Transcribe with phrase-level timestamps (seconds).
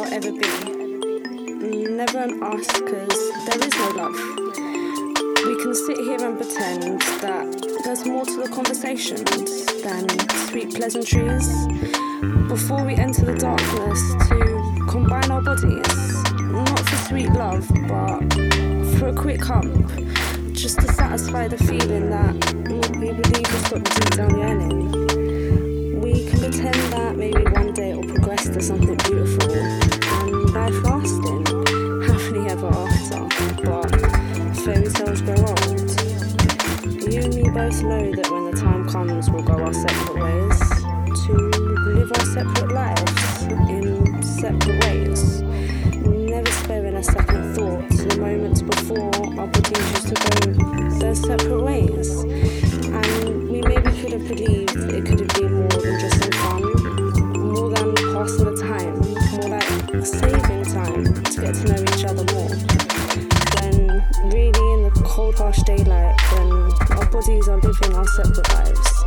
[0.00, 0.48] there'll ever be.
[1.88, 4.16] Never an us, because there is no love.
[5.46, 10.08] We can sit here and pretend that there's more to the conversations than
[10.48, 11.66] sweet pleasantries.
[12.48, 18.20] Before we enter the darkness to combine our bodies, not for sweet love, but
[18.98, 19.90] for a quick hump,
[20.52, 22.34] just to satisfy the feeling that
[22.98, 26.00] we believe has got deep down yearning.
[26.00, 27.44] We can pretend that maybe
[28.52, 31.44] to something beautiful and life lasting,
[32.02, 33.28] happily ever after.
[33.62, 33.90] But
[34.56, 35.90] fairy tales grow old.
[37.12, 40.58] You and me both know that when the time comes, we'll go our separate ways
[41.26, 41.32] to
[41.94, 45.42] live our separate lives in separate ways.
[46.02, 51.62] Never sparing a second thought the moments before our bodies used to go their separate
[51.62, 52.24] ways.
[61.40, 62.52] Get to know each other more.
[63.60, 66.52] When really in the cold, harsh daylight, when
[66.98, 69.04] our bodies are living our separate lives,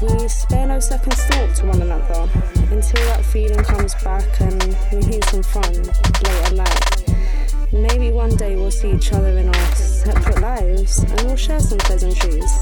[0.00, 2.28] we spare no second thought to one another
[2.72, 7.72] until that feeling comes back and we need some fun late at night.
[7.72, 11.78] Maybe one day we'll see each other in our separate lives and we'll share some
[11.78, 12.58] pleasantries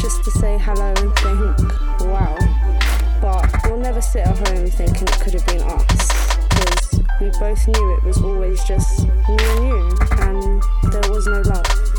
[0.00, 2.38] just to say hello and think, wow.
[3.20, 7.66] But we'll never sit at home thinking it could have been us because we both
[7.68, 11.89] knew it was always just me and you and there was no love.